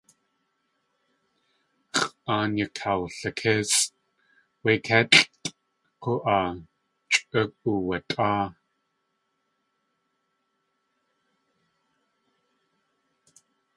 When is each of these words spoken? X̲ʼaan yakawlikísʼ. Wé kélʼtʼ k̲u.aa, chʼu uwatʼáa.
X̲ʼaan 1.99 2.51
yakawlikísʼ. 2.59 3.79
Wé 4.63 4.73
kélʼtʼ 4.85 5.29
k̲u.aa, 6.01 6.49
chʼu 7.11 7.43
uwatʼáa. 7.69 8.45